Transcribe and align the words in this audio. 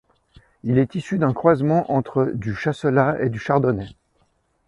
Il 0.63 0.79
est 0.79 0.95
issu 0.95 1.19
d'un 1.19 1.31
croisement 1.31 1.91
entre 1.91 2.31
du 2.33 2.55
chasselas 2.55 3.19
et 3.19 3.29
du 3.29 3.37
chardonnay. 3.37 3.89